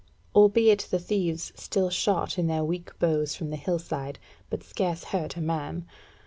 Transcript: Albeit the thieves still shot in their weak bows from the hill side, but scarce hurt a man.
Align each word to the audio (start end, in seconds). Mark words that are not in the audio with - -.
Albeit 0.33 0.87
the 0.89 0.97
thieves 0.97 1.53
still 1.55 1.91
shot 1.91 2.39
in 2.39 2.47
their 2.47 2.63
weak 2.63 2.97
bows 2.97 3.35
from 3.35 3.51
the 3.51 3.55
hill 3.55 3.77
side, 3.77 4.17
but 4.49 4.63
scarce 4.63 5.03
hurt 5.03 5.37
a 5.37 5.41
man. 5.41 5.85